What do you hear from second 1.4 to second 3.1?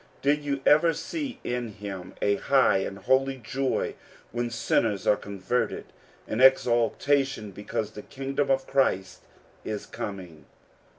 in him a high and